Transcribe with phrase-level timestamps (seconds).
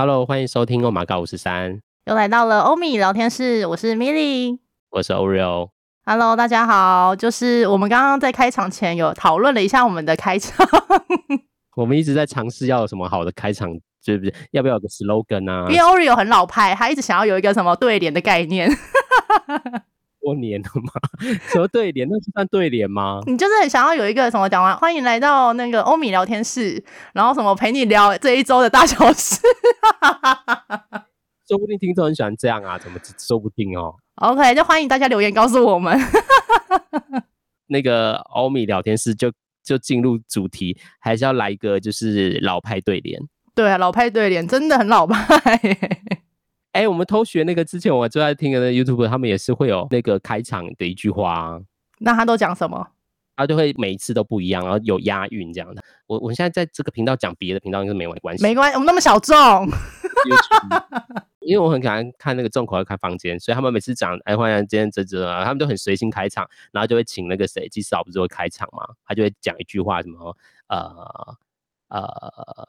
[0.00, 4.58] Hello，欢迎收听欧玛告五十三，又来到了欧米聊天室，我是 Milly，
[4.92, 5.68] 我是 Oreo。
[6.06, 10.66] Hello，大家好，就是我们刚刚在开场前有讨论了一下我们的开场，
[11.76, 13.68] 我们一直在尝试要有什么好的开场，
[14.02, 14.34] 对不对？
[14.52, 15.68] 要不要有个 slogan 啊？
[15.68, 18.70] 因为 Oreo 很老派，他一直想要有一个什么对联的概念。
[20.20, 20.92] 过年了吗？
[21.50, 22.06] 什么对联？
[22.08, 23.20] 那是算对联吗？
[23.26, 26.82] 你就是很想要有一个什么讲完，欢迎来到那个欧米聊天室，
[27.14, 29.40] 然后什么陪你聊这一周的大小事。
[31.48, 35.98] 说不定听众很喜欢这样啊，怎么说不定哦？OK，就欢迎大家留言告诉我们。
[37.66, 39.32] 那个欧米聊天室就
[39.64, 43.20] 就进入主题，还是要来一个就是老派对联。
[43.54, 45.58] 对啊，老派对联真的很老派。
[46.72, 51.60] 哎、欸，我们偷学那个之前我最爱听的那 YouTube，他们也是会有那个开场的一句话啊。
[51.98, 52.86] 那他都讲什么？
[53.36, 55.82] 他就会每一次都不一样，然后有押韵这样的。
[56.06, 58.42] 我我现在在这个频道讲别的频道应该没关系。
[58.42, 59.36] 没关系，我们那么小众。
[61.40, 70.36] 因为我很喜欢看那个重口味开房间，所以他们每次讲哎，欢迎今天这这啊，他们都很随心开场，然后就会请那个谁，技师老不是会开场嘛，他就会讲一句话，什么
[70.68, 71.36] 呃。
[71.90, 72.08] 呃，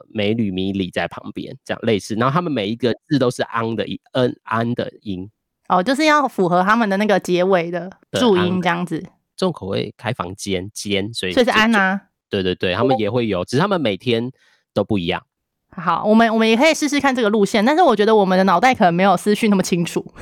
[0.09, 2.16] 美女迷离在旁边，这样类似。
[2.16, 5.30] 然后他们每一个字都是安的音，嗯，安的音。
[5.69, 9.02] 哦，就是要符合他们的那个结尾的注音，这样子。
[9.38, 12.02] 重口味开房间间，所以所以是安啊。
[12.30, 14.31] 对对对，他们也会有，只是他们每天
[14.73, 15.23] 都不一样。
[15.69, 20.14] 好，我们我们也可以试试看这个路线，但是我觉得我们的脑袋可能没有思绪那么清楚。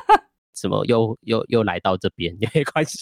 [0.52, 2.98] 怎么又又又来到这边也没关系，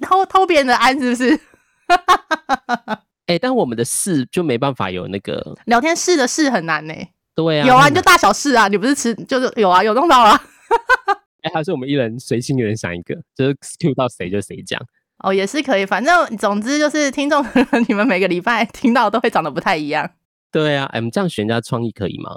[0.00, 1.40] 偷偷别人的安是不是？
[3.30, 7.08] 哎、欸，但我们的事就没办法有那个聊天室的事很难呢、欸。
[7.32, 10.32] 对啊，有啊，你就大小事啊，你不是吃就是有啊，有弄到啊。
[11.42, 14.80] 哎、欸，还是我们一人随心一人想一个，就是 Q 到谁就谁讲。
[15.18, 17.44] 哦，也是可以，反正总之就是听众
[17.86, 20.10] 你们每个礼拜听到都会长得不太一样。
[20.50, 22.36] 对啊，我们这样学人家创意可以吗？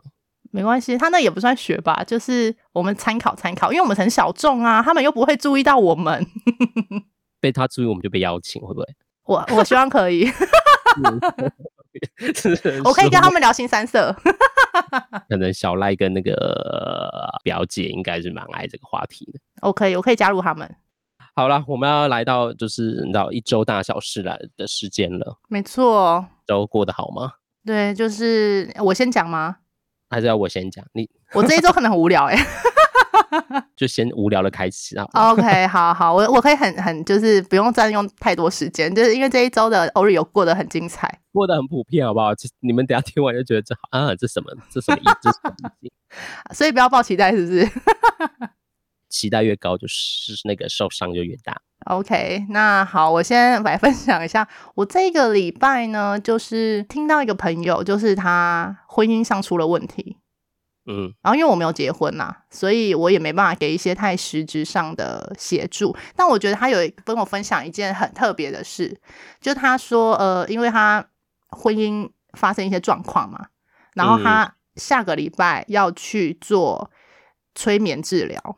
[0.51, 6.23] 没关系，他那也不算学吧，就是我们参考参考，因为我们很小众啊，他们又不会注意到我们。
[7.41, 8.85] 被他注意，我们就被邀请，会不会？
[9.25, 10.29] 我我希望可以。
[12.83, 14.15] 我可以跟他们聊新三色。
[15.29, 19.39] 可能小赖跟那个表姐应该是蛮爱这个话题的。
[19.61, 20.75] OK，我可以加入他们。
[21.35, 25.37] 好了，我们要来到就是你知道一周大小事来的时间了。
[25.47, 26.25] 没错。
[26.45, 27.33] 周过得好吗？
[27.65, 29.57] 对，就是我先讲吗？
[30.09, 30.85] 还是要我先讲？
[30.93, 32.45] 你我这一周可能很无聊哎、欸。
[33.75, 35.05] 就先无聊的开始啊。
[35.13, 42.29] OK，好好，我我可以很很就是不用占用太多时间，就是因为这一周的 Oreo 过得很精彩，过得很普遍，好不好？
[42.59, 44.51] 你们等下听完就觉得这啊，这什么？
[44.69, 46.53] 这什么意思？
[46.53, 47.69] 所以不要抱期待，是不是？
[49.09, 51.61] 期待越高，就是那个受伤就越大。
[51.85, 60.17] OK，那好，我先来分享一下，我这个礼拜呢，就是听到一个朋友，就是他婚姻上出了问题。
[60.85, 65.95] 嗯，然后因为我没有结婚呐，所以我也没办法给一些太实质上的协助。
[66.15, 68.99] 但我觉得他有跟我分享一件很特别的事，
[69.39, 71.05] 就他说，呃，因为他
[71.49, 73.47] 婚姻发生一些状况嘛，
[73.93, 76.91] 然后他下个礼拜要去做
[77.55, 78.41] 催眠治疗。
[78.45, 78.55] 嗯，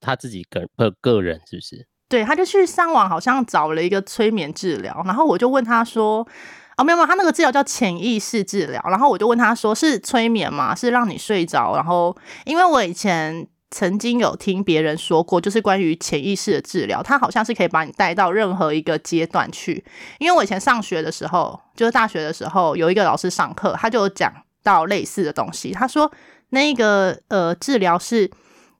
[0.00, 1.88] 他自己个个个人是不是？
[2.08, 5.02] 对，他就去上网，好像找了一个催眠治疗。
[5.04, 6.28] 然后我就问他说。
[6.76, 8.82] 哦，没有没有，他那个治疗叫潜意识治疗。
[8.88, 10.74] 然后我就问他说：“是催眠吗？
[10.74, 19.84] 是让你睡着？”然后因为我以前曾经有听别人说过，就是关于潜意识的治疗，它好像是可以把你带到任何一个阶段去。
[20.18, 24.32] 因为我以前上学的时候，就是大学的时候，有一个老师上课，他就讲
[24.62, 25.72] 到类似的东西。
[25.72, 26.10] 他说
[26.50, 28.30] 那个呃治疗是，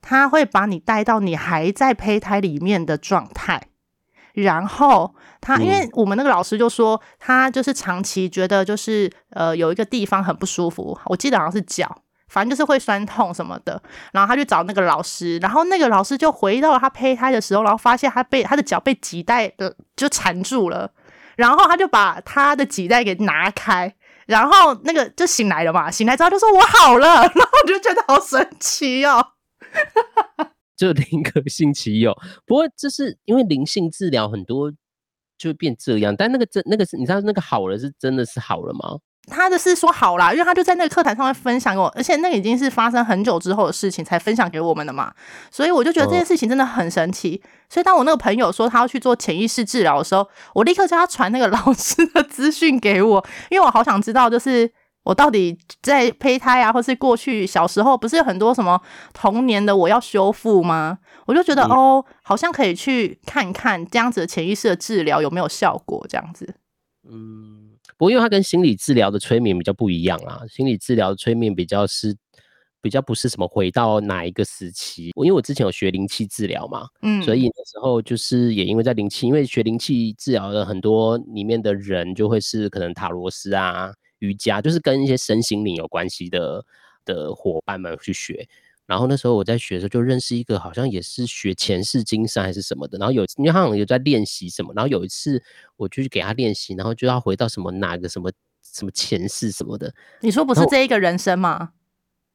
[0.01, 3.69] 他会把你带到你还在胚胎里面的状态。
[4.35, 13.81] 然后他，因为我们那个老师就说，他就是长期觉得就是呃有一个地方很不舒服，我记得好像是脚，反正就是会酸痛什么的。
[14.13, 20.91] 然后他去找那个老师，然后那个老师就回到了他胚胎的时候，然后发现他被他的脚被脐带的就缠住了，
[21.37, 23.95] 然后他就把他的脐带给拿开，
[24.27, 29.29] 然后那个就醒来了嘛，醒来之后就说我好了，然后我就觉得好神奇哦。
[30.77, 32.13] 就宁可信其有，
[32.45, 34.73] 不过这是因为灵性治疗很多
[35.39, 38.99] 就变这样，但那个真那个是你知道那个好了是真的是好了吗？
[39.27, 45.15] 他的是说好啦，因为他就在那个课堂上面分享给我，而且那个已经是发生很久之后的事情才分享给我们的嘛，
[45.51, 47.41] 所以我就觉得这件事情真的很神奇。
[47.43, 54.71] 嗯、所以当我那个朋友说他要去做潜意识治疗的时候，我立刻叫他传那个 老师的资讯给我，因为我好想知道就是。
[55.05, 58.81] 我到底在胚胎啊，或是过去小时候，不是有很多什么
[59.13, 60.99] 童年的我要修复吗？
[61.27, 66.57] 我就觉得、嗯、哦，好像可以去看看这样子的潜意识的治疗有没有效果，这样子。
[67.07, 72.17] 嗯，不过因为它跟心理治疗的催眠比较不一样啊，心理治疗的催眠比较是
[72.81, 75.13] 比较不是什么回到哪一个时期。
[75.17, 86.65] 因为我之前有学灵气治疗嘛，嗯，所以那时候就是也因为在灵气，因为学灵气治疗的很多里面的人就会是可能塔罗斯啊、瑜伽，就是跟一些身心灵有关系的
[87.05, 88.49] 的伙伴们去学。
[88.87, 92.99] 然后那时候我在学的时候就认识一个，好像也是学前世今生还是什么的。
[92.99, 95.43] 然后有因为他好像有在练习什么，然后有一次
[95.77, 98.31] 我就去给他练习，然后就要回到什么哪个什么
[98.63, 99.95] 什么前世什么的。
[100.21, 101.71] 你说不是这一个人生吗？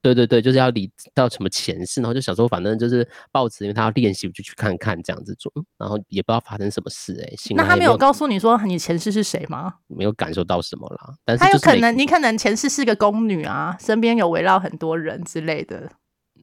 [0.01, 7.55] 对对对，就是要离到什么前世，然后就想说，反正就是抱持，因为他要练习，我就去看看这样子做，然后也不知道发生什么事哎、欸。
[7.55, 9.73] 那他没有告诉你说你前世是谁吗？
[9.87, 15.91] 没有感受到什么啦，但是他有可能，你可能前世是个宫女啊，身边有围绕很多人之类的。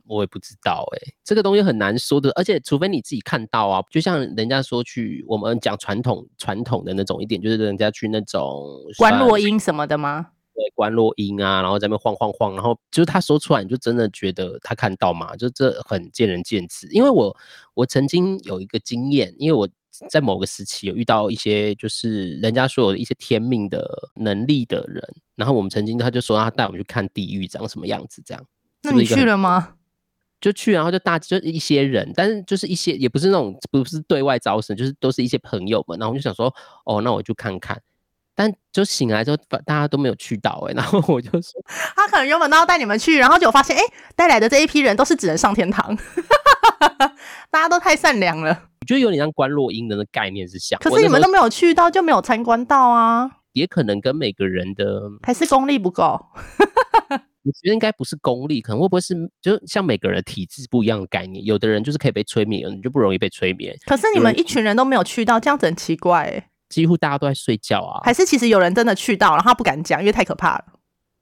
[0.08, 8.64] 我也不知道哎、欸，这个东西很难说的，而且除非你自己看到啊，就像人家说去我们讲传统传统的那种一点，就是人家去那种
[8.98, 10.28] 观落阴什么的吗？
[10.56, 15.36] 对，观落音啊，然后在那边晃晃晃，然后就是他说出来，你就真的觉得他看到嘛？
[15.36, 16.88] 就这很见仁见智。
[16.90, 17.36] 因为我
[17.74, 19.68] 我曾经有一个经验，因为我
[20.08, 25.02] 在某个时期有遇到一些就是人家说有一些天命的能力的人，
[25.34, 28.42] 然后我们曾经他就说他带我们去看地狱长什么样子，这样。
[28.82, 29.74] 那你去了吗？
[30.38, 36.54] 就去，然后就大就一些人，但是就是一些也不是那种不是对外招生，就是都是一些朋友们，然后我就想说，
[36.84, 37.80] 哦，那我就看看。
[38.36, 41.60] 但就醒来之后，大家都没有去到哎、欸， 然后我就说，
[41.96, 45.96] 他可能原本都要带你们去，然后就发现，哎、欸，带来的这一批人都是只能上天堂，
[47.50, 48.50] 大家都太善良了。
[48.82, 53.28] 我觉得有点像观落阴的那概念是像，可是你们都没有去到，就没有参观到啊。
[53.52, 56.20] 也可能跟每个人的还是功力不够。
[57.10, 63.74] 我觉得应该不是功力，可能会不会是就像每个人的体质不一样的概念，有的人就是可以被催眠，有人就不容易被催眠。
[63.86, 66.44] 可是你们一群人都没有去到，这样子很奇怪哎、欸。
[66.68, 70.64] 几乎大家都在睡觉啊，还是其实有人真的去到，然后他不敢讲，因为太可怕了。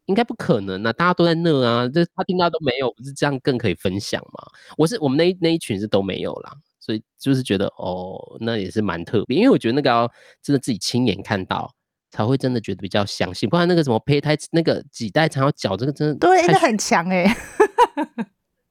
[0.06, 4.46] 应该不可能啊，大家都在那啊，这他听到都没有，不是这样更可以分享吗？
[4.76, 10.06] 我是我们那一那一群是都没有啦，所以就是觉得哦，那也是蛮特别，因为我觉得那个要
[10.42, 11.72] 真的自己亲眼看到，
[12.10, 17.36] 才会真的觉得比较相信，不然那个什么胚胎那个脐带长脚这个真的对，那很强哎、欸。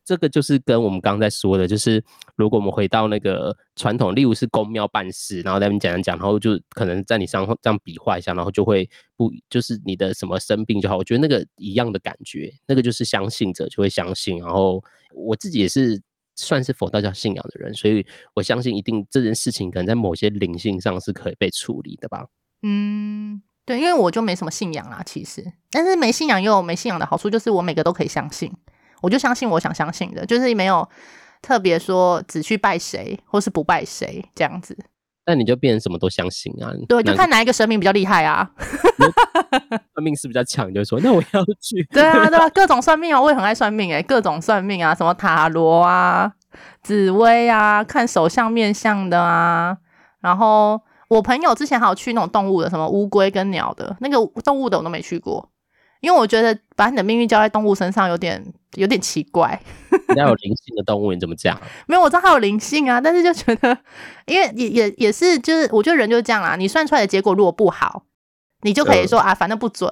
[0.05, 2.03] 这个就是跟我们刚才说的，就是
[2.35, 10.97] 如果我们回到那个传统，例如是公庙办事，然后在那边讲讲讲，然后就可能在你身上这样比划一下，然后就会不就是你的什么生病就好。
[10.97, 14.39] 我觉得那个一样的感觉，那个就是相信者就会相信。
[14.39, 14.83] 然后
[15.13, 16.01] 我自己也是
[16.35, 22.25] 算是佛道教信仰的人，所以我相信一定这件事情可能在某些灵性上是可以被处理的吧。
[22.63, 28.51] 嗯，对，因为我就没什么信仰啦，其实，但是没信仰也有没信仰的好处，就是我每个都可以相信。
[29.03, 30.87] 我就相信我想相信的，就是没有
[31.41, 34.75] 特别说只去拜谁或是不拜谁这样子。
[35.25, 36.71] 那你就变成什么都相信啊？
[36.87, 38.49] 对，就看哪一个神明比较厉害啊。
[39.93, 41.83] 算命是比较强，就说那我要去。
[41.91, 46.31] 对啊，对啊，各种算命啊，我也很爱算命哎、欸，各种算命啊，什么塔罗啊、
[46.81, 49.77] 紫薇啊，看手相面相的啊。
[50.19, 55.49] 然后我朋友之前还有去那种动物的，什么乌龟跟鸟的，那个动物的我都没去过。
[56.01, 58.43] 因为我觉得把你的命运交在动物身上有点
[58.75, 59.59] 有点奇怪。
[60.07, 61.59] 人家有灵性的动物，你怎么讲？
[61.87, 63.77] 没有，我知道它有灵性啊，但是就觉得，
[64.25, 66.55] 因为也也也是，就是我觉得人就是这样啦。
[66.55, 68.03] 你算出来的结果如果不好，
[68.61, 69.89] 你就可以说、嗯、啊，反正不准。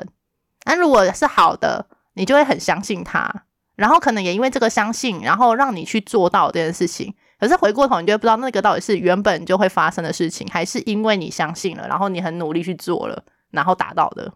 [0.63, 3.43] 但如果是好的，你就会很相信它，
[3.75, 7.13] 然后可能也因为这个相信，然后让你去做到这件事情。
[7.39, 14.31] 可是回过头，你就不知道那个到底是原本就会发生的事情，还是因为你相信了，然后你很努力去做了，然后达到的。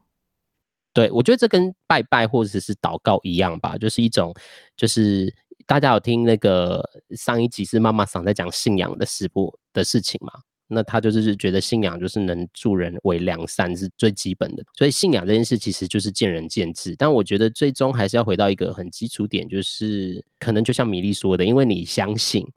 [0.95, 4.33] 对，我觉得这跟拜拜或者是祷告一样吧，就是一种，
[4.77, 5.31] 就是
[5.67, 6.81] 大家有听那个
[7.17, 10.31] 上一集是妈妈桑在讲信仰的事部的事情嘛，
[10.69, 22.47] 那他就是觉得信仰就是能助人为良善是最基本的，所以信仰这件事其实就是见仁见智，但我觉得最终还是要回到一个很基础点，就是可能就像米粒说的，因为你相信。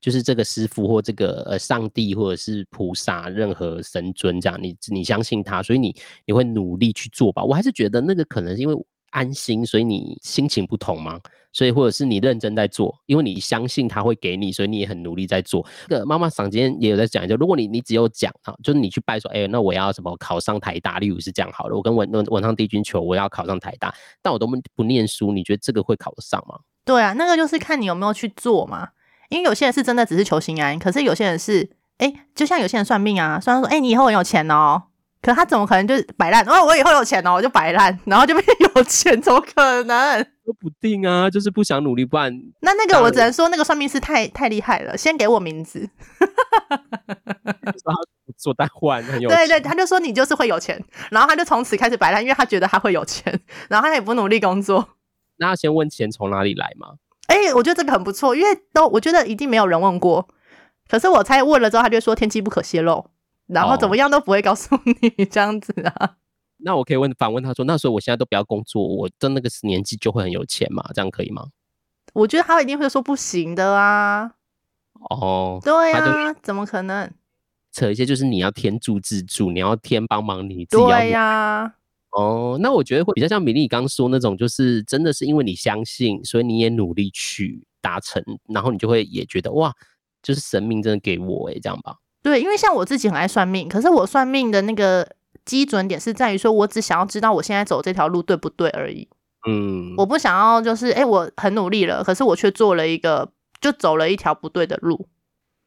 [0.00, 7.42] 就是这个师父或这个呃上帝或者是菩萨，任何神尊这样，你你相信他，所以你你会努力去做吧。
[7.42, 8.74] 我还是觉得那个可能因为
[9.10, 11.18] 安心，所以你心情不同嘛，
[11.52, 15.66] 所以或者是你认真在做，因为你相信他会给你，所以你也很努力在做。
[15.88, 26.60] 这个妈妈桑今天也有在讲，就如果你你只有讲啊，就是你去拜说，哎、那我要什么考上台大，例如是这样好了，我跟文文文昌帝君求我要考上台大，但我都不念书，你觉得这个会考得上吗？
[26.84, 28.90] 对啊，那个就是看你有没有去做嘛。
[29.28, 31.68] 因为有些人是真的只是求心安，可是有些人是，
[31.98, 34.82] 哎，就像有些人算命啊，算说，哎，你以后很有钱哦，
[35.20, 36.44] 可他怎么可能就是摆烂？
[36.46, 38.44] 哦，我以后有钱哦，我就摆烂，然后就变
[38.74, 40.18] 有钱，怎么可能？
[40.44, 45.86] 说不定啊，就是不想努力，不然那那个我只能说，那个算命师太太厉害了，先给我名字，
[46.68, 47.92] 他
[48.36, 54.88] 做代换很有 钱，对对，他就说你就是会有钱，然后他就从此开始摆烂，因为他觉得他会有钱，然后他也不努力工作。
[55.36, 56.94] 那要先问钱从哪里来吗？
[57.28, 60.28] 哎、欸，我觉得这个很不错，因为都我觉得一定没有人问过。
[60.88, 63.10] 可是我猜问了之后，他就说天机不可泄露，
[63.46, 65.92] 然后怎么样都不会告诉你这样子啊。
[66.00, 66.10] 哦、
[66.58, 70.82] 那我可以问反问他说，那时候我现在都不要工作，我的那个年纪就会很有钱嘛？
[70.94, 71.46] 这样可以吗？
[72.14, 74.32] 我觉得他一定会说不行的啊。
[75.10, 77.10] 哦，对啊，怎么可能？
[77.70, 80.82] 扯一些就是你要天助自助，你要天帮忙你自己。
[80.82, 81.74] 对呀、啊。
[82.12, 89.72] 哦，那我觉得会比较像米粒刚刚说那种，就是真的是因为你相信，所以你也努力去达成，然后你就会也觉得哇，
[90.22, 91.96] 就是神明真的给我诶，这样吧？
[92.22, 95.08] 对，因为像我自己很爱算命，可是我算命的那个
[95.44, 99.08] 基准点是在于说，我只想要知道我现在走这条路对不对而已。
[99.48, 105.06] 嗯，我不想要就是哎，我很努力了，可是我却做了一个就走了一条不对的路。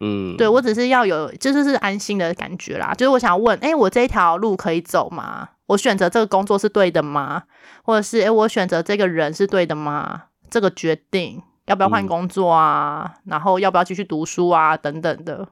[0.03, 5.49] 嗯，对，我只是要有就是是安心的感觉啦，就是我想要问，哎，我这一条路可以走吗？
[5.67, 7.43] 我选择这个工作是对的吗？
[7.83, 10.23] 或者是哎，我选择这个人是对的吗？
[10.49, 13.13] 这个决定要不要换工作啊？
[13.17, 14.75] 嗯、然后要不要继续读书啊？
[14.75, 15.47] 等等的。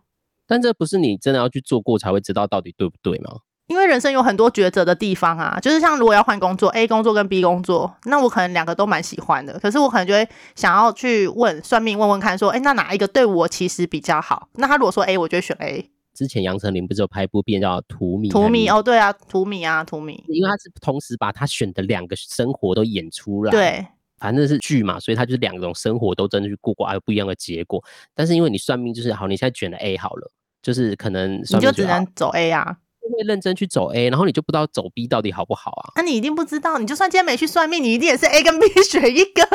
[0.48, 3.38] 但这不是你真的要去做过才会知道到底对不对吗？
[3.70, 14.50] 因为人生有很多抉择的地方啊，就是像如果要换工作，A 工作跟 B 工作，那我可能两个都蛮喜欢的，可是我可能就会想要去问算命问问看，说，哎，那哪一个对我其实比较好？
[14.56, 15.88] 那他如果说 A，我就会选 A。
[16.16, 18.28] 之前杨丞琳不是有拍一部片叫《荼蘼》？
[18.32, 23.86] 荼蘼哦，对啊，荼蘼啊，荼蘼，因为他是同时把他选的两个生活都演出来，对，
[24.18, 27.82] 反正是剧嘛，所以他就是两种生活都真的去过过，还有不一样的结果。
[28.16, 30.32] 但是因为你算命就是好，你现在选了 A 好了，
[30.64, 32.76] 就是可能算命就，你就只能走 A 啊。
[33.14, 35.94] 会认真去走 A，然后你就不知道走 B 到底好不好啊？
[35.96, 39.48] 那、啊、你一定不知道，你就算今天没去算命，你一定也是 A 跟 B 选一个。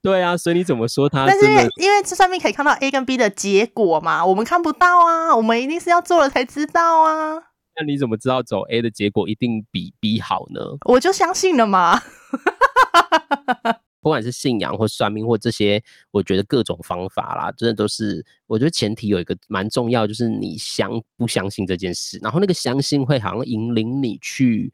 [0.00, 1.26] 对啊，所以你怎么说他？
[1.26, 7.34] 但是因为因为这算命可以看到 A 跟 B 的结果嘛，我们看不到啊，我们一定是要做了才知道啊。
[7.80, 10.60] 那你怎么知道走 A 的结果一定比 B 好呢？
[10.86, 12.00] 我就相信了嘛。
[14.00, 18.24] 不管是信仰或算命或这些，我觉得各种方法啦，真的都是。
[18.46, 24.72] 我觉得前提有一个蛮重要，就是你相不相信这件事，然后那个相信会好像引领你去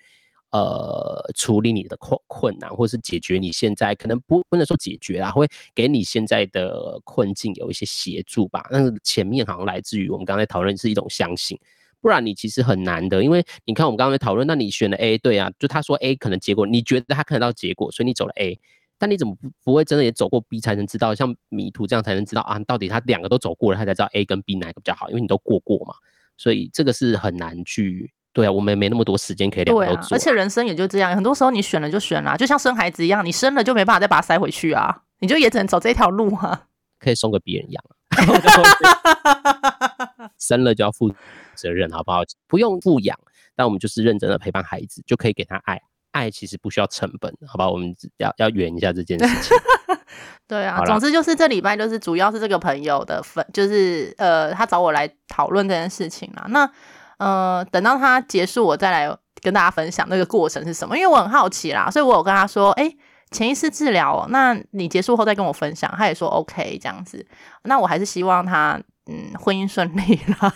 [0.52, 8.64] 呃处理你的困困难，或是解决你现在可能不不能说解决啦，会给你现在的困境有一些协助吧。
[8.70, 11.58] 但是前面好像来自于我们刚才讨论是一种相信，
[12.00, 13.24] 不然你其实很难的。
[13.24, 18.60] 因为你看我们刚才讨论，那你选了 A，对啊，就他说 A 可能结果，你觉得他看得到结果，所以你走了 A。
[18.98, 21.14] 但你怎么不不会真的也走过 B 才能知道？
[21.14, 25.94] 像迷途这样才能知道啊，到底他两个都走过了，他才知道 A 跟 B 哪个比较好，因为你都过过嘛，
[26.36, 28.12] 所以这个是很难去。
[28.32, 30.02] 对啊，我们也没那么多时间可以两个都做。
[30.02, 36.66] 啊，而且人生也就这样，很多时候你选了就选了，就像生孩子一样，你生了就没办法再把它塞回去啊，你就也只能走这条路啊。
[36.98, 37.84] 可以送给别人养，
[40.38, 41.12] 生了就要负
[41.54, 42.22] 责任，好不好？
[42.48, 43.18] 不用富养，
[43.54, 45.80] 但我们就是认真的陪伴孩子，就可以给他爱。
[46.14, 47.68] 爱其实不需要成本，好吧？
[47.68, 49.56] 我们要要圆一下这件事情。
[50.46, 56.46] 对啊，总之就是这礼拜就是主要是这个朋友的分，就是呃，他找我来讨论这件事情啦。
[56.50, 56.70] 那
[57.18, 62.96] 呃，等到他结束，我再来跟大家分享那个过程是什么，因为我很好奇啦，所以我有跟他说，哎、欸，
[63.32, 65.92] 潜意识治疗喔，那你结束后再跟我分享。
[65.96, 67.26] 他也说 OK 这样子。
[67.64, 68.80] 那我还是希望他
[69.10, 70.54] 嗯婚姻顺利啦。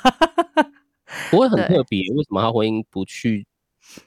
[1.30, 3.47] 不会很特别，为什么他婚姻不去？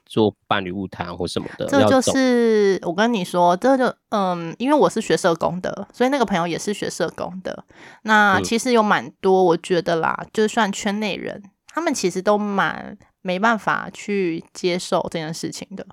[0.05, 7.65] 做伴侣物谈或什么的，这就是我跟你说，这就嗯，因为我是学社工的，所以那个朋友也是学社工的。
[8.03, 15.85] 那其实有蛮多，我觉得啦，就算圈内人，他们其实都蛮没办法去接受这件事情的，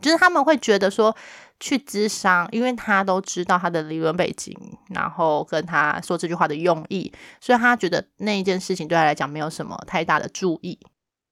[0.00, 1.16] 就是他们会觉得说
[1.60, 4.56] 去咨商，因为他都知道他的理论背景，
[4.90, 10.78] 然后跟他说这句话的用意，所以他觉得那一件事情对他来讲没有什么太大的注意。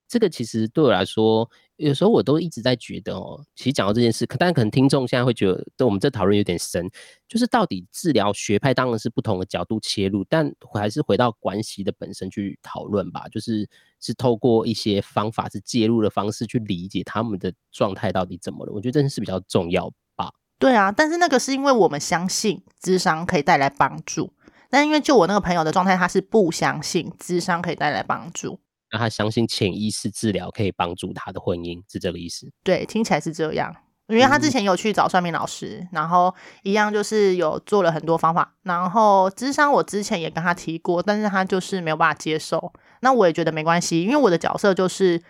[0.09, 1.49] 这个其实对我来说，
[1.83, 5.47] 有时候我都一直在觉得哦，其实讲到这件事，可但可能听众现在会觉
[5.77, 6.89] 得，我们这讨论有点深，
[7.29, 13.69] 就是到底治疗学派当然是不同的角度切入，但还是回到关系的本身去讨论吧，就是
[14.01, 20.33] 是透过一些方法是介入的方式去理解他们的状态到底怎么了，我觉得这件事比较重要吧。
[20.59, 24.33] 对啊，但是那个是因为我们相信智商可以带来帮助，
[24.71, 28.61] 但因为就我那个朋友的状态，他是不相信智商可以带来帮助。
[28.93, 32.47] 让他相信潜意识治疗可以帮助他的婚姻，是这个意思？
[32.63, 33.75] 对，听起来是这样。
[34.09, 36.35] 因为他之前有去找算命老师，嗯、然后
[36.65, 38.53] 一样就是有做了很多方法。
[38.63, 42.73] 然后智商我之前也跟他提过，但是他就是没有办法接受。
[43.01, 45.23] 那我也觉得没关系，因为我的角色就是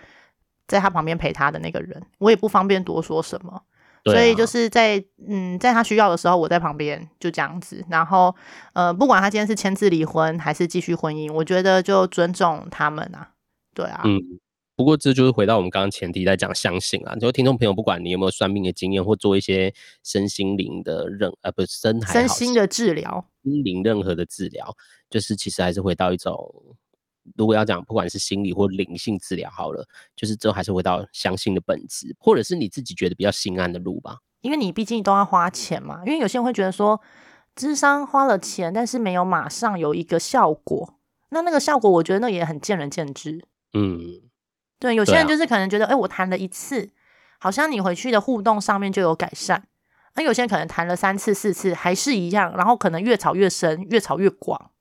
[0.66, 3.52] 在他旁边陪他的那个人，我也不方便多说什么。
[3.52, 3.62] 啊、
[4.10, 7.84] 所以就是在嗯，在他需要的时候，我在旁边就这样子。
[7.88, 8.34] 然后
[8.72, 13.28] 呃，不管他今天是签字离婚还是继续婚姻，我觉得就尊重他们啊。
[13.74, 14.20] 对啊，嗯，
[14.76, 24.74] 不过这就是回到我们刚刚前提在讲相信啊，就听众朋友，不管你有没有算命的经验，或做一些身心灵的任呃不是身身心的治疗，心灵任何的治疗，
[25.10, 26.36] 就是其实还是回到一种，
[27.36, 29.86] 如果要讲不管是心理或灵性治疗好了，
[30.16, 34.18] 就是最后还是回到相信的本质，或者是你自己觉得比较心安的路吧。
[34.40, 37.00] 因为你毕竟都要花钱嘛，因为有些人会觉得说，
[37.54, 40.98] 智商花了钱，但是没有马上有一个效果，
[41.30, 43.44] 那那个效果我觉得那也很见仁见智。
[43.72, 44.30] 嗯。
[44.78, 46.90] 对，有些人就是可能觉得，哎、啊，我谈了一次，
[47.38, 49.68] 好像你回去的互动上面就有改善。
[50.14, 54.72] 那有些人可能谈了三次、四次，还是一样，然后可能越吵越深，越吵越广。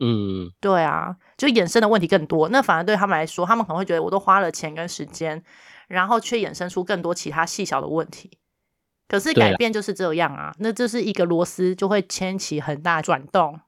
[0.00, 2.48] 嗯，对啊，就衍生的问题更多。
[2.50, 5.42] 那反而对他们来说，他们可能会觉得，我都花了钱跟时间，
[5.88, 8.38] 然后却衍生出更多其他细小的问题。
[9.08, 13.58] 可是改变就是这样啊，那这是一个螺丝，就会牵起很大转动。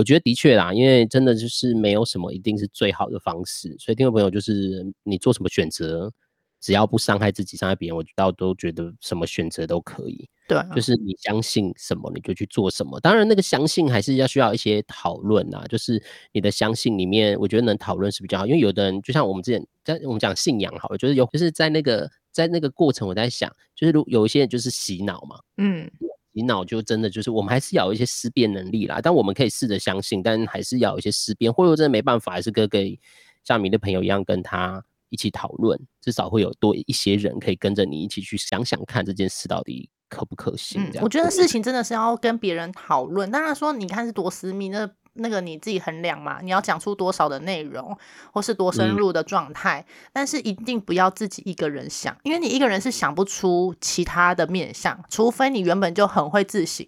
[0.00, 6.10] 我觉得的确啦，因为真的就是没有什么一定是最好的方式，所以听众朋友就是你做什么选择，
[6.58, 10.26] 只要不伤害自己、伤害别人，我倒都觉得什么选择都可以。
[10.48, 12.98] 对啊，就是你相信什么你就去做什么。
[13.00, 15.66] 当然，那个相信还是要需要一些讨论啊。
[15.68, 16.02] 就是
[16.32, 25.90] 你的相信里面，我觉得能讨论是比较好，因为有的人就像我们之前在我们讲信仰，好了，就是有就是在那个在那个过程，我在想，就是如有一些人就是洗脑嘛，嗯。
[26.32, 32.96] 洗脑就真的就是我们还是要有一些思辨能力啦，但我们可以试着相信，但还是要有一些思辨，或者真的没办法，还是跟跟
[33.44, 40.90] 像你的朋友一样跟他一起讨论，至少会有多一些人可以跟着你一起去想想看这件事到底可不可行。
[41.00, 44.90] 我觉得事情真的是要跟别人讨论，当然说你看是多私密那。
[45.14, 47.96] 那个你自己衡量嘛，你要讲出多少的内容，
[48.32, 56.86] 或是多深入的状态，嗯，但是一定不要自己一个人想，因为你一个人是想不出其他的面相，除非你原本就很会自省。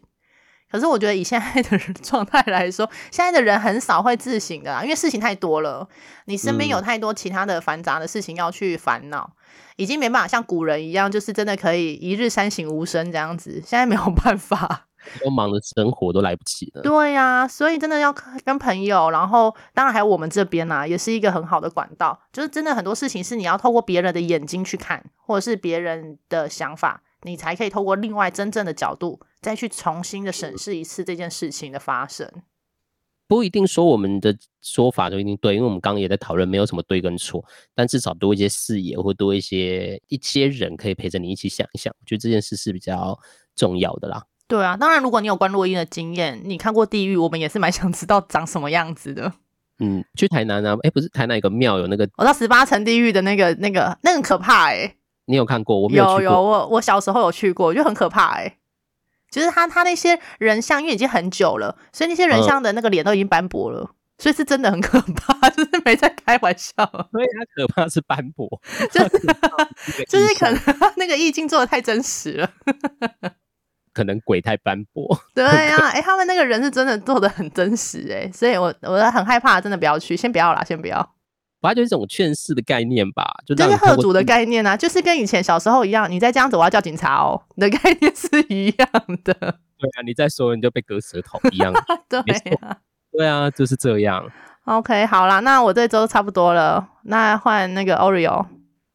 [0.71, 5.87] 可是我觉得以现在的状态来说，现在的人很少会自省的啦，因为事情太多了，
[6.25, 9.45] 你身边有太多其他的繁杂的事情要去烦恼，嗯，
[9.76, 14.87] 已经没办法像古人一样，就是真的可以一日三省吾身这样子，现在没有办法。
[15.23, 16.82] 都忙的生活都来不及了。
[16.82, 18.12] 对呀、啊，所以真的要
[18.44, 22.20] 跟朋友，然后当然还有我们这边呐、啊，也是一个很好的管道。
[22.33, 32.31] 就是真的很多事情是你要透过别人的眼睛去看，或者是别人的想法，你才可以透过另外真正的角度，再去重新的审视一次这件事情的发生。
[33.29, 37.42] 不一定说我们的说法就一定对，因为我们刚刚也在讨论，没有什么对跟错，
[37.74, 43.18] 但至少多一些视野，或多一些一些人可以陪着你一起想一想，我觉得这件事是比较
[43.57, 44.22] 重要的啦。
[44.53, 49.33] 对啊，当然，如果你有观落阴的经验，你看过地狱，我们也是蛮想知道长什么样子的。
[49.79, 54.97] 嗯，去台南啊，哎，不是台南有个庙有那个，我到十八层地狱的那个那个那个很可怕哎、欸。
[55.25, 55.81] 你有看过？
[55.81, 56.21] 我没有去过。
[56.21, 58.59] 有有，我我小时候有去过，就很可怕哎、欸。
[59.31, 66.75] 就是他他那些人像，因为已经很久了，所以那些人像的那个脸都已经斑驳了、嗯，所以是真的很可怕， 就是没在开玩笑。
[67.11, 68.47] 所以他可怕是斑驳，
[68.93, 69.09] 就是
[70.11, 70.61] 就是可能
[70.99, 72.51] 那个意境做的太真实了。
[73.92, 81.14] 可能鬼太斑驳， 对呀、啊，哎、欸，他们那个人是真的做的很真实、欸，哎，所以我我很害怕，真的不要去，先不要啦，先不要。
[81.64, 88.88] 它就是一种劝世的概念吧，就就是贺主的概念啊，就是跟以前小时候一样，你再这样子，我要叫警察哦，你的概念是一样
[89.22, 89.33] 的。
[89.78, 91.72] 对啊，你再说你就被割舌头一样。
[92.09, 92.76] 对啊，
[93.12, 94.28] 对啊，就是这样。
[94.64, 98.44] OK，好啦，那我这周差不多了，那换那个 Oreo。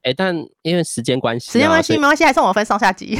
[0.03, 3.17] 哎、欸，但因为时间关系、啊，时间关系没关系，还是我们分上下集。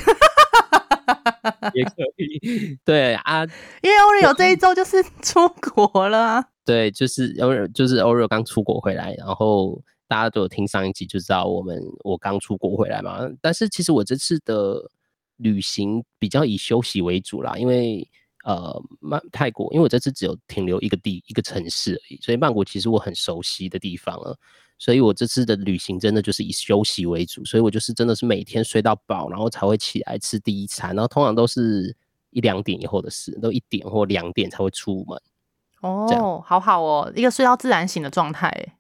[1.74, 3.44] 也可以，对啊，
[3.82, 6.46] 因为 Oreo 这一周就是出国了啊。
[6.66, 13.20] 对，就是 Oreo，就是 Oreo 刚出国回来，然后大家都有听上一集就知道我们我刚出国回来嘛。
[13.42, 14.90] 但是其实我这次的
[15.38, 18.08] 旅行比较以休息为主啦，因为
[18.44, 24.38] 呃曼泰国，因为我这次只有停留一个地一个城市而已，所以曼谷其实我很熟悉的地方了。
[24.78, 31.96] 所以我这次的旅行真的就是以休息为主，所以我就是真的是每天睡到饱，然后才会起来吃第一餐，然后通常都是
[32.30, 35.20] 一两点以后的事，都一点或两点才会出门。
[35.82, 38.74] 哦，好好哦，一个睡到自然醒的状态。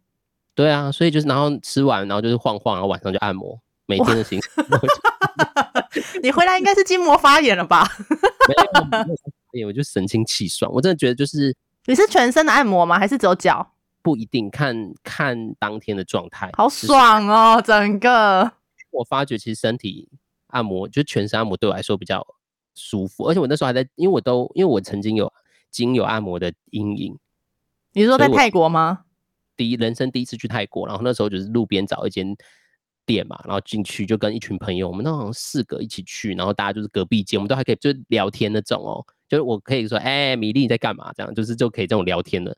[0.53, 4.51] 对啊，所以就是然后吃完，然后就是晃晃，然后晚上就按摩，每天的行程。
[6.21, 7.87] 你回来应该是筋膜发炎了吧？
[9.53, 10.71] 没有，我就神清气爽。
[10.71, 11.55] 我真的觉得就是
[11.85, 12.99] 你是全身的按摩吗？
[12.99, 13.73] 还是只有脚？
[14.07, 16.49] 不一定，看看当天的状态。
[16.53, 18.49] 好爽哦，整个。
[18.89, 20.07] 我发觉其实身体
[20.47, 22.25] 按摩，就全身按摩对我来说比较
[22.73, 25.33] 舒服，而且我那时候还在，因为我都因为我曾经有
[25.69, 27.19] 经有按摩的阴影。
[27.91, 29.01] 你是说在泰国吗？
[29.57, 32.33] 第一人生第一次去泰国，然后那时候就是路边找一间
[33.05, 41.11] 店嘛，然后进去就跟一群朋友，我们那好像四个一起去，然后大家就是隔壁间，我们都还可以就聊天那种哦，就是我可以说，哎、欸，米粒你在干嘛？
[41.13, 42.57] 这样就是就可以这种聊天的。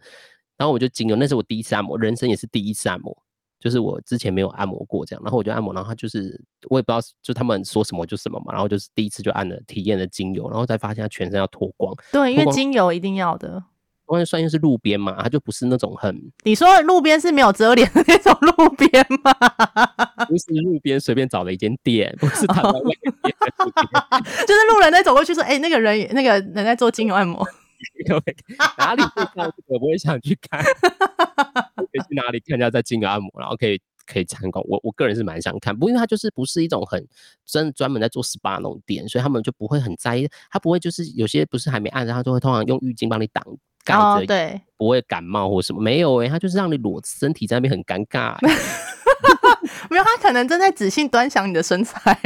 [0.59, 3.17] 然后我就精油，那是我第一次按摩，人生也是第一次按摩。
[3.59, 11.93] 就是我之前没有按摩过这样，然后我就按摩，然后他就是我也不知道，就他们说什么就什么嘛，然后就是第一次就按了体验了精油，然后才发现他全身要脱光。
[12.11, 13.63] 对，因为精油一定要的。
[14.11, 16.19] 因为算是路边嘛，它就不是那种很……
[16.43, 18.89] 你说路边是没有遮脸的那种路边
[19.23, 19.31] 吗？
[20.27, 27.45] 不是路边随便找了一间店，不是他们 就是路人在走过去说：“哎、欸，那个人那个人在做精油按摩。”
[28.77, 29.51] 哪里会看？
[29.67, 30.63] 我不会想去看。
[31.77, 34.63] 可以去哪里看人家在精油按摩，然后可以可以参观。
[34.67, 37.03] 我我个人是蛮想看，不过因为它就是不是一种很
[37.45, 40.29] 真专门在做 SPA 那种店，所以他们就不会很在意。
[40.51, 43.43] 他不会就是有些不是还没按，然后就会通常用浴巾帮你挡。
[43.85, 48.47] 盖着对，不会感冒或什么，没有诶、欸，他就是让你裸身体在那边很尴尬、欸。
[49.89, 52.19] 没有，他可能正在仔细端详你的身材。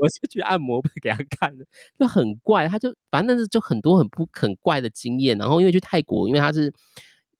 [0.00, 1.64] 我是去按摩 给他看的，
[1.98, 5.36] 就很怪，他就反正就很多很不很怪的经验。
[5.38, 6.72] 然后因为去泰国，因为他是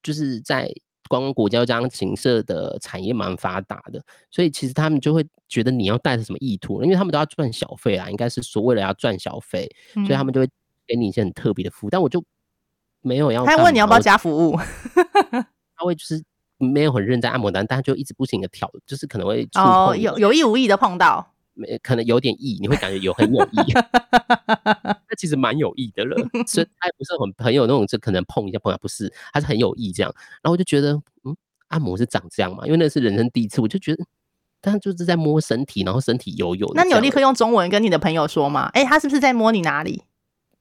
[0.03, 0.70] 就是在
[1.09, 10.49] 观光国家这样情色的产业蛮发达的，所以其实他们就会觉得你要带着什么意图，因为他们都要赚小费啊，应该是说为了要赚小费，所以他们就会。
[10.87, 12.20] 给你一些很特别的服务，但我就
[13.01, 13.46] 没有要。
[13.46, 14.57] 他问你要不要加服务，
[15.77, 16.20] 他会就是
[16.59, 21.39] 没有很认真按摩单，但他就一直不停的挑，就是可能会哦有有意无意的碰到，没
[21.83, 23.57] 可能有点意，你会感觉有很有意，
[25.09, 30.93] 那其实蛮有意的了， 所以他也不是很很有那种，就可能碰一下碰一下，不是，他是很有意这样，然后我就觉得
[31.25, 31.37] 嗯，
[31.69, 34.05] 按摩是长这样嘛，因为那是人生第一次，我就觉得，
[34.63, 38.71] 他就是在摸身体，然后身体油油，那你有立刻用中文跟你的朋友说吗？
[38.75, 40.03] 哎、欸，他是不是在摸你哪里？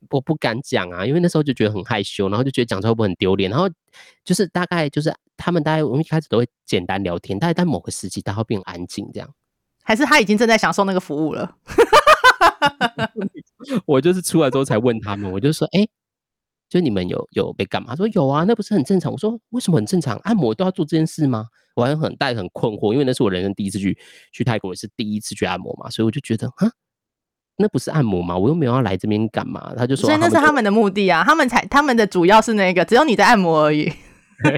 [0.09, 3.51] 我不敢讲啊，因为那时候就觉得很害羞，然后就觉得讲出来会很丢脸。
[3.51, 3.69] 然后
[4.23, 9.29] 就是大概就是他们大概我们一开始都会简单聊天，但是在某个时期他会变安静这样。
[9.89, 11.51] 还是他已经正在享受那个服务了？
[13.87, 15.89] 我就是出来之后才问他们，我就说：“哎、欸，
[16.69, 20.15] 就你们有有被干嘛？”他说：“有啊，那不是很正常。”我说：“为什么很正常？
[20.19, 23.97] 按摩都要做这件事吗？”我还很带很困惑，因为那是我人生第一次去
[24.31, 26.69] 去泰国，也是第一次去按摩嘛，所以我就觉得啊。
[27.57, 28.37] 那不是按摩吗？
[28.37, 29.73] 我又没有要来这边干嘛？
[29.75, 33.91] 他就说，所以那是他们的目的啊，他们才他们的主要是那个，只有你在按摩而已。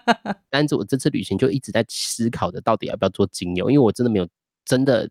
[0.50, 4.26] 但是，我这次旅行就一直在思考着，到底要不要做精油，因为我真的没有
[4.70, 5.10] 真的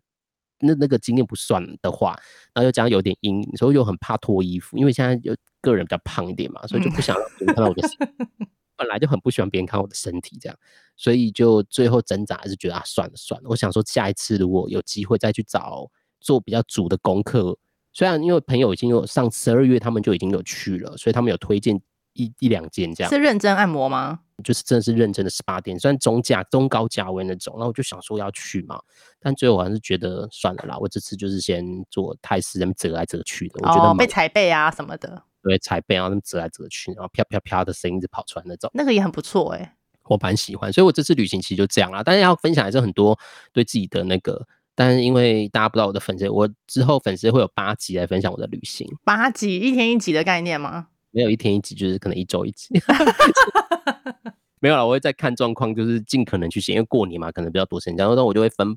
[0.60, 2.18] 那那个经验不算的话，
[2.54, 8.46] 然后又讲有点阴影，所以又很怕脱衣服，因为现在有个人比较胖一点嘛，所以就不想让别人看到我的身体。
[8.78, 10.56] 本来就很不喜欢别人看我的身体，这样，
[10.96, 15.90] 所以就最后挣扎还是觉得啊，算了算了，我想说下一次如果有机会再去找。
[16.22, 17.56] 做比较足的功课，
[17.94, 21.80] 虽然因为朋友已经有上十二月，他们就已经有去了，所以他们有推荐
[22.24, 23.12] 一一两间这样。
[23.12, 24.20] 是认真按摩吗？
[24.42, 27.54] 就是真的是认真的 SPA 店，虽然中价中高价位那种。
[27.56, 28.80] 然后我就想说要去嘛，
[29.20, 30.78] 但最后我还是觉得算了啦。
[30.78, 39.72] 我这次就是先做泰式，人折来折去的，我觉得、哦、被踩背啊什么的，对，踩背啊，那么折来折去，然后啪啪啪的声音就跑出来那种，那个也很不错哎、欸，
[40.04, 40.72] 我蛮喜欢。
[40.72, 43.18] 所以我这次旅行其实就这样啦，但是要分享还是很多
[43.52, 44.46] 对自己的那个。
[44.74, 48.88] 但是因为大家不知道我的粉丝，我之后粉丝会有八集来分享我的旅行。
[49.04, 50.86] 八集，一天一集的概念吗？
[51.10, 52.68] 没有一天一集，就是可能一周一集。
[54.60, 58.76] 没有了，我会再看状况，就是尽可能去写，因为过年嘛，可能比较多时间，然后我就会分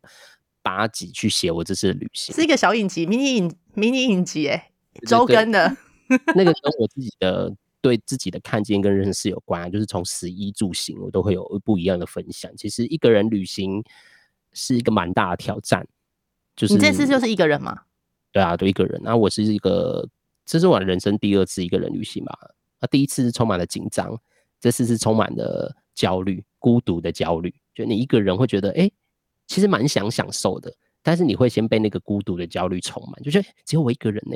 [0.61, 2.33] 八集去写我这次的旅行。
[2.33, 4.71] 是一个小影集，迷你影迷你影集，哎，
[5.07, 5.75] 周更的。
[6.35, 12.49] 那个跟我自己的对自己的看见跟认识有关啊，就是从食衣住行，我都会有不一样的分享。
[12.55, 13.83] 其实一个人旅行
[14.53, 15.85] 是一个蛮大的挑战。
[16.55, 17.81] 就是、你这次就是一个人吗？
[18.31, 19.01] 对啊，就一个人。
[19.03, 20.07] 然后我是一个，
[20.45, 22.37] 这是我人生第二次一个人旅行吧。
[22.79, 24.19] 那第一次是充满了紧张，
[24.59, 27.53] 这次是充满了焦虑、孤独的焦虑。
[27.73, 28.89] 就你一个人会觉得，哎、
[29.47, 34.35] 其实蛮想享受的，但是你会先被那个孤独的焦虑充满，就觉得只有我一个人呢。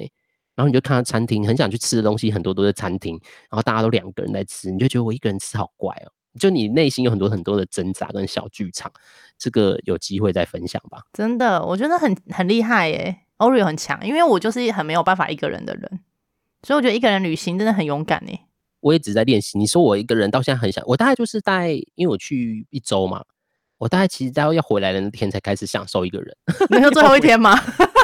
[0.56, 3.14] 然后你就看到餐厅，很想去吃的东西很多都是餐厅，
[3.50, 6.12] 然后大家都两个人在吃，你就觉得我一个人吃好怪哦。
[6.40, 8.92] 就你内心有很多很多的挣扎跟小剧场，
[9.38, 11.04] 这个有机会再分享吧。
[11.14, 16.00] 真的，我觉得很很厉害耶，Oreo 很强，因为我就是很没有办法一个人的人，
[16.64, 18.42] 所以我觉得一个人旅行真的很勇敢耶。
[18.80, 19.58] 我一直在练习。
[19.58, 23.24] 你说我一个人到现在很想，我大概就是在，因为我去一周嘛，
[23.78, 26.36] 我大概其实在要回来的那天才开始享受一个人。
[26.70, 27.60] 没有最后一天吗？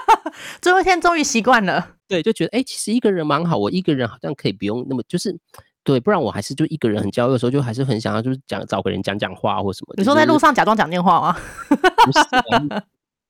[0.61, 1.95] 最后一天终于习惯了。
[2.07, 5.37] 对，就觉得哎、欸，其实一个人蛮好，我一个人好像可以不用那么就是。
[5.85, 9.93] 对，不然我还是就一个人很焦虑的时候，就还是很想要就是讲找个人讲讲话或什么。
[9.97, 11.37] 你说在路上假装讲电话吗？
[11.69, 12.83] 不是、啊，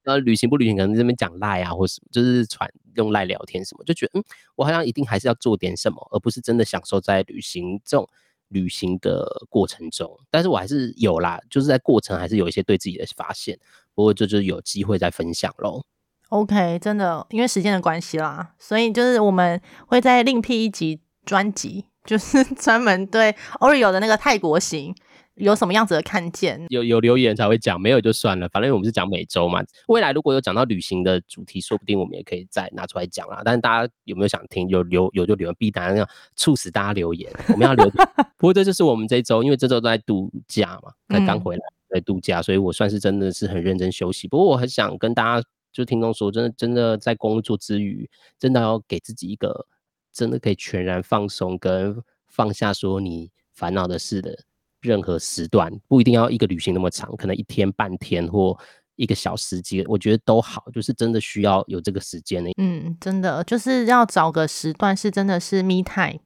[0.05, 4.23] 呃，旅行不旅行，可能这边讲赖啊，或什么，就是传用赖聊天什么，就觉得嗯，
[4.55, 8.07] 我好像一定还是要做点什么，而不是真的享受在旅行这种
[8.49, 10.19] 旅行的过程中。
[10.29, 13.57] 但是我还是有啦，就是在过程还是有一些对自己的发现，
[13.93, 15.83] 不过就，就有机会再分享喽。
[16.29, 21.85] OK，真的，因为时间的关系啦，所以就是我们会再另辟一集专辑。
[22.05, 24.93] 就是 专门对 Oreo 的那个泰国行
[25.35, 26.63] 有什么样子的看见？
[26.69, 28.47] 有有留言才会讲，没有就算了。
[28.49, 29.63] 反正我们是讲每周嘛。
[29.87, 33.41] 未来如果有讲到旅行的主题，说不定我们也可以再拿出来讲啦。
[33.43, 34.67] 但是大家有没有想听？
[34.69, 37.31] 有留有就留言，必然要促使大家留言。
[37.49, 37.89] 我们要留。
[38.37, 44.27] 不过这就是我们这周，因为这周都在度假嘛，才刚回来在度假，所以我算是真的是很认真休息。
[44.27, 49.65] 不过我很想跟大家就听众说，真的真的在工作之余，真的要给自己一个
[50.11, 54.37] 真的可以全然放松跟放下说你烦恼的事的。
[54.83, 58.55] 任何时段不一定要一个旅行那么长，可能一天半天或
[58.95, 62.43] 一个小时几，我觉得都好，就是真的需要有这个时间。
[62.57, 66.19] 嗯，真的就是要找个时段是真的是 me time，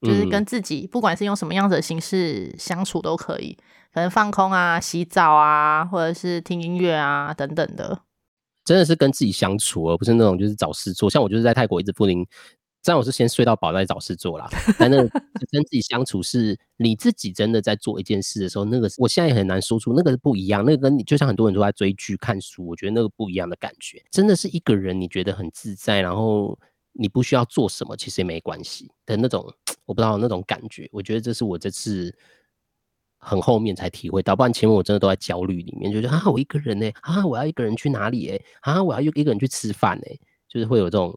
[0.00, 3.56] 就是跟自己不管是用什么样子的形式相处都可以，
[3.92, 8.00] 可能放空啊、洗澡啊，或者是听音乐啊等等的，
[8.64, 11.08] 真的是跟自己相处，而不是那种就是找事做。
[11.08, 12.26] 像我就是在泰国一直不停。
[12.88, 14.48] 虽然我是先睡到饱再找事做啦，
[14.78, 14.96] 但那
[15.52, 20.64] 跟自己相处是你自己真的在做一件事的时候，那个我现在也很难说出那个是不一样。
[20.64, 26.58] 那个跟你就像很多人都在追剧看书，我觉得那个不一样的感觉，真的是一个人你觉得很自在，然后
[26.94, 29.44] 你不需要做什么，其实也没关系的那种，
[29.84, 30.88] 我不知道那种感觉。
[30.90, 32.16] 我觉得这是我这次
[33.18, 41.14] 很后面才体会到，不然前面我真的都在焦虑里面，就觉得啊我一个人呢、欸，啊我要一个人去哪里哎、欸，啊我要一个人去吃饭哎、欸，就是会有这种。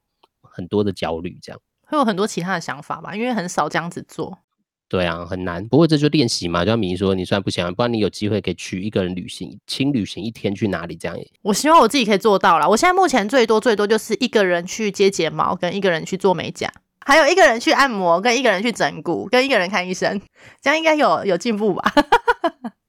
[0.52, 4.40] 很多的焦虑，这样会有很多其他的想法吧，因为很少这样子做。
[4.88, 5.66] 对啊，很难。
[5.70, 11.18] 不过这就练习嘛，就像明说，你虽然不想，不然你有机会可以去一个人旅行，轻旅行一天去哪里这样。
[11.44, 12.68] 我希望我自己可以做到啦。
[12.68, 16.70] 我现在目前最多最多就是一个人去接睫毛，跟一个人去做美甲，
[17.06, 20.22] 还有一个人去按摩，跟一个人去整骨，跟一个人看医生，
[20.62, 21.90] 这样应该有有进步吧。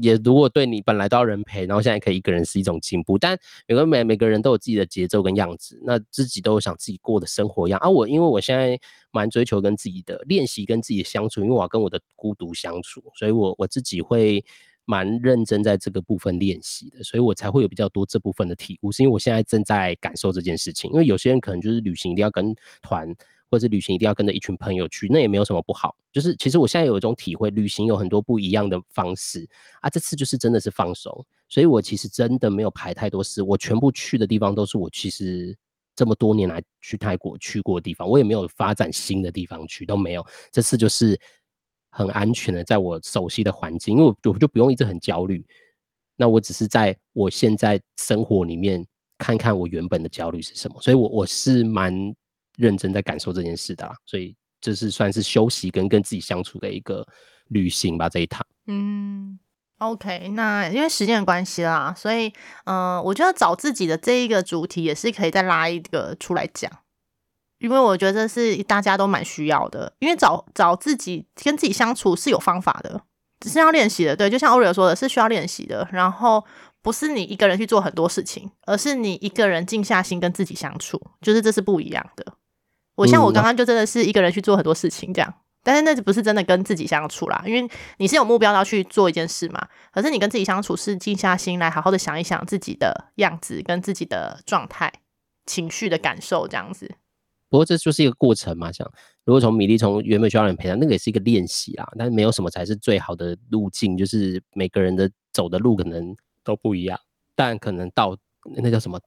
[0.00, 3.16] 也如果对你本来都要人陪，然后现在可以一个人是一种进步。
[3.18, 7.88] 但每个每每个人都有自己的节奏跟样子，那自己都有想自己过的生活样啊。
[7.88, 8.78] 我因为我现在
[9.12, 14.44] 蛮追求跟自己的练习跟自己的相处，因为我要跟我的孤独相处，所以我我自己会
[14.84, 18.92] 蛮认真在这个部分练习的，所以我才会有比较多这部分的体悟。
[18.92, 23.14] 是因为我现在正在感受这件事情，因为有些人可能就是旅行一定要跟团。
[23.50, 25.94] 或者旅行一定要跟着一群朋友去，那也没有什么不好。
[26.12, 29.48] 就是其实我现在有一种体会，旅行有很多不一样的方式
[29.80, 29.88] 啊。
[29.88, 33.42] 这次就是真的是放松，所以我其实真的没有排太多事。
[33.42, 35.56] 我全部去的地方都是我其实
[35.94, 40.26] 这么多年来去泰国去过的地方，我也没有发展新的地方去，都没有。
[40.50, 41.18] 这次就是
[41.90, 45.46] 很安全的，在我熟悉的环境，因为我就不用一直很焦虑。
[46.16, 48.84] 那我只是在我现在生活里面
[49.18, 52.14] 看看我原本的焦虑是什么，所以我我是蛮。
[52.56, 57.06] 认真在感受这件事的啦，所以这是算是休息跟跟自己相处的一个
[57.48, 58.44] 旅行吧，这一趟。
[58.66, 59.38] 嗯
[59.78, 62.32] ，OK，那因为时间的关系啦，所以
[62.64, 66.70] 嗯、我觉得找自己的这一个主题也是可以再拉一个出来讲，
[67.58, 73.02] 因为我觉得这是大家都蛮需要的，因为找找自己跟自己相处是有方法的，
[73.38, 74.16] 只是要练习的。
[74.16, 75.88] 对，就像 Oreo 说的，是需要练习的。
[75.92, 76.44] 然后
[76.82, 82.34] 不是你一个人去做很多事情，而是你一个人静下心跟自己相处，就是这是不一样的。
[82.96, 89.68] 我像我刚刚就真的是一个人去做很多事情这样，但是那不是真的跟自己相处啦，因为你是有目标要去做一件事嘛。
[89.92, 94.92] 可是你跟自己相处是静下心来，好好的想一想自己的样子跟自己的状态、
[95.44, 96.94] 情绪的感受这样子。
[97.48, 98.90] 不过这就是一个过程嘛，像
[99.24, 101.86] 如果从米粒从原本需要人陪他，那个也是一个练习啦。
[101.96, 106.98] 但是没有什么才是最好的路径，就是每个人的走的路可能都不一样，
[107.34, 108.16] 但可能到
[108.56, 109.00] 那叫什么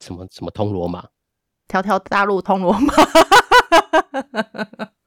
[0.00, 1.06] 什么什么通罗马。
[1.68, 2.94] 条条大路通罗马，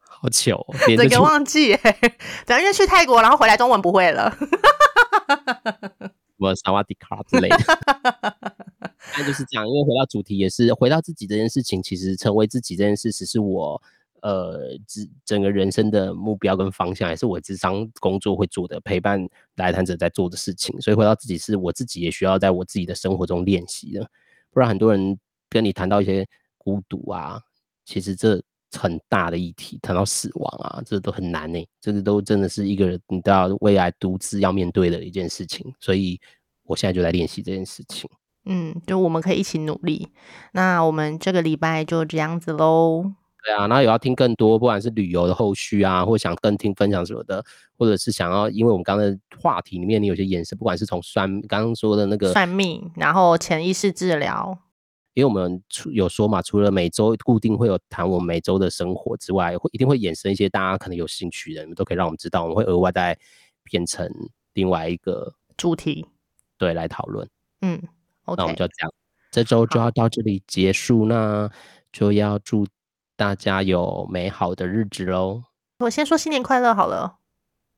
[0.04, 1.96] 好糗、哦，整个忘记、欸。
[2.46, 4.36] 等因为去泰国，然后回来中文不会了。
[6.00, 7.58] 什么萨瓦迪卡之类的，
[9.18, 9.68] 那就是这样。
[9.68, 11.82] 因为回到主题，也是回到自己这件事情。
[11.84, 13.82] 其实成为自己这件事，只是我
[14.22, 20.80] 呃，整整个人生的目标跟方向，也是我智商工作会做的，陪伴来谈者在做的事情。
[20.82, 24.10] 所以回到自己，是我自己也需要在我自己的生活中练习的。
[24.52, 25.18] 不然很多人
[25.50, 26.28] 跟你谈到一些。
[26.60, 27.42] 孤独啊，
[27.86, 28.40] 其实这
[28.72, 31.68] 很大的议题，谈到死亡啊，这都很难呢、欸。
[31.82, 35.74] 这个都真的是一个人你都要未来独自要面对的一件事情。
[35.80, 36.22] 所以
[36.64, 38.08] 我现在就在练习这件事情。
[38.46, 40.08] 嗯，就我们可以一起努力。
[40.54, 43.12] 那我们这个礼拜就这样子喽。
[43.44, 47.44] 对啊，然后有要听更多，不管是旅游的后续啊，或想更听分享什么的，
[47.78, 54.58] 或者是想要，因为我们刚刚的话题里面你有些延伸，不管是从算刚刚说的那个算命，然后潜意识治疗。
[55.14, 63.18] 因为我们除有说嘛，除了每周固定会有谈我们每周的生活之外，会一定会衍生一些大家可能有兴趣的，你们都可以让我们知道，我们会额外再
[63.64, 64.10] 变成
[64.54, 66.06] 另外一个主题，
[66.58, 67.28] 对，来讨论。
[67.62, 67.82] 嗯
[68.26, 68.36] ，okay.
[68.38, 68.94] 那我们就这样，
[69.32, 71.50] 这周就要到这里结束，那
[71.92, 72.66] 就要祝
[73.16, 75.44] 大家有美好的日子喽。
[75.80, 77.18] 我先说新年快乐好了。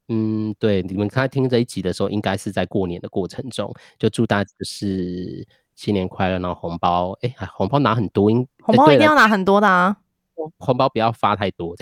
[0.08, 5.48] 嗯，对，你们刚才听这一集的时候，应该是在过年的过程中，就祝大家就是
[5.82, 9.98] 新年快乐，然后红包，哎，红包拿很多，应红包一定要拿很多的啊，
[10.60, 11.76] 红包不要发太多，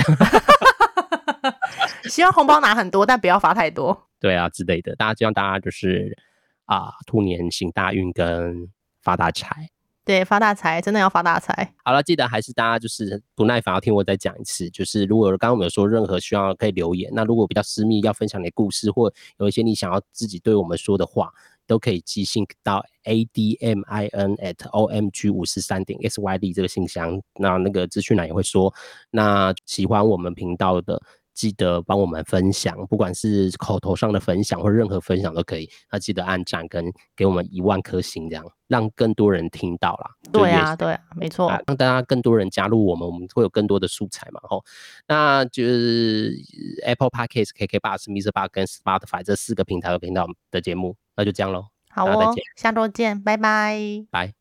[2.09, 6.17] 希望红包拿很多，但不要发太多，对啊之类的，大家希望大家就是
[6.63, 8.69] 啊，兔年行大运跟
[9.01, 9.67] 发大财。
[10.05, 11.73] 对，发大财，真的要发大财。
[11.83, 14.69] 好了，记得还是大家就是不耐烦要听我再讲一次。
[14.69, 21.31] 就是如果刚刚我们有说任何需要可以留言，那如果比较私密要分享你的故事，或有一些你想要自己对我们说的话，
[21.69, 27.21] 都可以寄信到 a d m i n at o m g 五十三点 s y d 这个信箱。
[27.35, 28.73] 那那个资讯栏也会说。
[29.11, 30.99] 那喜欢我们频道的。
[31.39, 35.69] 记得帮我们分享，不管是口头上的分享或任何分享都可以。
[35.89, 40.11] 那记得按赞跟给我们一万颗星，这样让更多人听到啦。
[40.33, 44.41] 对啊，对啊，没错，让大家更多人加入我们，我们会有更多的素材嘛。
[44.43, 44.61] 吼，
[45.07, 46.35] 那就是
[46.83, 51.67] Apple Podcast、KK Bus、MixerBox 跟 Spotify 这四个平台的频道的节目，那就这样喽。
[51.89, 53.79] 好哦，下周见，拜拜，
[54.11, 54.38] 拜。